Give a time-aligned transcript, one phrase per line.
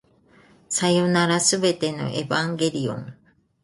[0.67, 3.15] さようなら、全てのエヴァンゲリオン